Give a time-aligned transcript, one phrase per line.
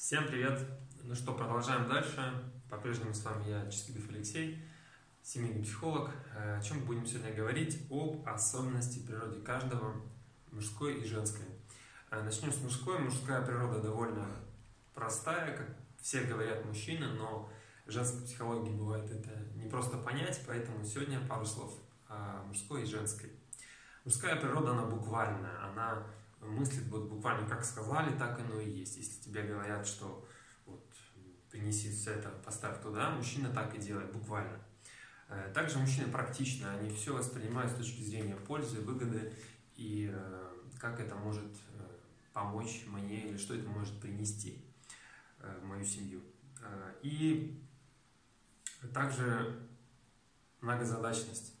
[0.00, 0.66] Всем привет!
[1.02, 2.32] Ну что, продолжаем дальше.
[2.70, 4.58] По-прежнему с вами я, Ческидов Алексей,
[5.22, 6.10] семейный психолог.
[6.34, 7.86] Э, о чем будем сегодня говорить?
[7.90, 10.00] Об особенности природы каждого,
[10.52, 11.44] мужской и женской.
[12.10, 12.98] Э, начнем с мужской.
[12.98, 14.26] Мужская природа довольно
[14.94, 17.52] простая, как все говорят мужчины, но
[17.84, 21.74] в женской психологии бывает это не просто понять, поэтому сегодня пару слов
[22.08, 23.30] о мужской и женской.
[24.06, 26.06] Мужская природа, она буквальная, она
[26.40, 28.96] мыслит вот буквально как сказали, так оно и есть.
[28.96, 30.26] Если тебе говорят, что
[30.66, 30.84] вот,
[31.50, 34.58] принеси все это, поставь туда, мужчина так и делает, буквально.
[35.30, 39.32] Э, также мужчины практичны, они все воспринимают с точки зрения пользы, выгоды
[39.76, 41.98] и э, как это может э,
[42.32, 44.64] помочь мне или что это может принести
[45.38, 46.22] в мою семью.
[47.00, 47.64] И
[48.92, 49.66] также
[50.60, 51.54] многозадачность.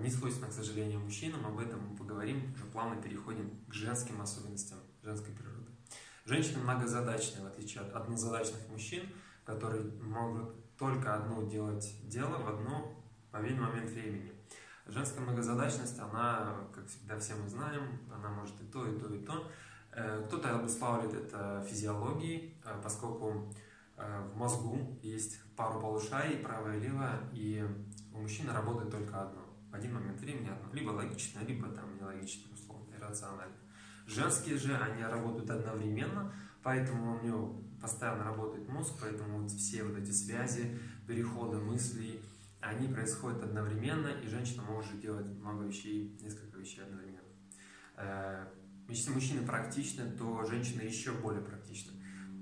[0.00, 1.46] Не свойственно, к сожалению, мужчинам.
[1.46, 2.53] Об этом мы поговорим.
[2.84, 5.70] Плавно переходим к женским особенностям женской природы.
[6.26, 9.08] Женщины многозадачные, в отличие от однозадачных мужчин,
[9.46, 14.34] которые могут только одно делать дело в одно в один момент времени.
[14.84, 19.24] Женская многозадачность, она, как всегда все мы знаем, она может и то, и то, и
[19.24, 19.50] то.
[19.92, 23.50] Э, кто-то обуславливает это физиологией, э, поскольку
[23.96, 27.64] в мозгу есть пару полушарий, правое и левое, и
[28.12, 29.43] у мужчины работает только одно.
[29.74, 30.72] Один момент времени одно.
[30.72, 33.56] Либо логично, либо там нелогично, условно, иррационально.
[34.06, 39.98] Женские же, они работают одновременно, поэтому у него постоянно работает мозг, поэтому вот все вот
[39.98, 42.20] эти связи, переходы мыслей,
[42.60, 47.28] они происходят одновременно, и женщина может делать много вещей, несколько вещей одновременно.
[47.96, 48.46] Э,
[48.88, 51.92] если мужчины практичны, то женщины еще более практичны.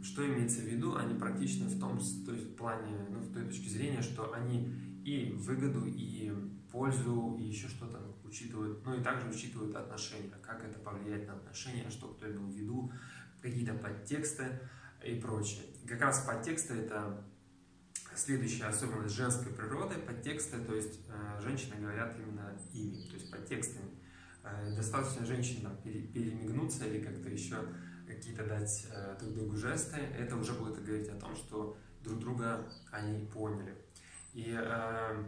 [0.02, 0.96] Что имеется в виду?
[0.96, 4.91] Они практичны в том то есть, в плане, ну, в той точке зрения, что они
[5.04, 6.32] и выгоду, и
[6.70, 11.90] пользу, и еще что-то учитывают, ну и также учитывают отношения, как это повлияет на отношения,
[11.90, 12.92] что кто имел в виду,
[13.40, 14.60] какие-то подтексты
[15.04, 15.64] и прочее.
[15.86, 17.24] Как раз подтексты это
[18.14, 23.90] следующая особенность женской природы, подтексты, то есть э, женщины говорят именно ими, то есть подтекстами.
[24.44, 27.56] Э, достаточно женщинам перемигнуться или как-то еще
[28.06, 32.68] какие-то дать э, друг другу жесты, это уже будет говорить о том, что друг друга
[32.90, 33.76] они поняли.
[34.32, 35.24] И э,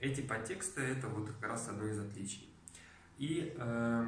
[0.00, 2.48] эти подтексты это вот как раз одно из отличий.
[3.18, 4.06] И э,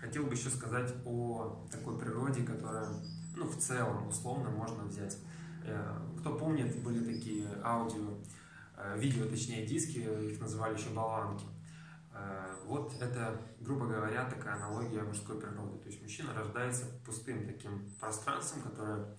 [0.00, 2.88] хотел бы еще сказать о такой природе, которая,
[3.36, 5.18] ну, в целом, условно можно взять.
[5.64, 8.18] Э, кто помнит, были такие аудио,
[8.76, 11.46] э, видео, точнее, диски, их называли еще болванки.
[12.12, 15.78] Э, вот это, грубо говоря, такая аналогия мужской природы.
[15.78, 19.16] То есть мужчина рождается пустым таким пространством, которое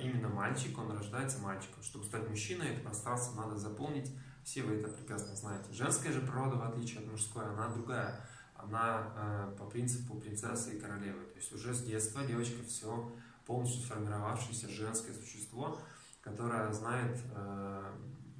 [0.00, 1.82] именно мальчик, он рождается мальчиком.
[1.82, 4.10] Чтобы стать мужчиной, это пространство надо заполнить.
[4.44, 5.72] Все вы это прекрасно знаете.
[5.72, 8.20] Женская же природа, в отличие от мужской, она другая.
[8.54, 11.24] Она э, по принципу принцессы и королевы.
[11.26, 13.12] То есть уже с детства девочка все
[13.46, 15.78] полностью сформировавшееся женское существо,
[16.20, 17.92] которое знает, э,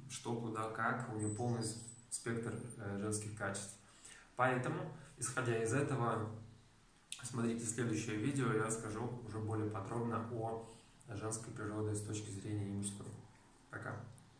[0.09, 1.63] что, куда, как, у нее полный
[2.09, 3.75] спектр э, женских качеств.
[4.35, 6.29] Поэтому, исходя из этого,
[7.23, 10.67] смотрите следующее видео, я расскажу уже более подробно о
[11.09, 13.07] женской природы с точки зрения и мужской.
[13.69, 13.95] Пока.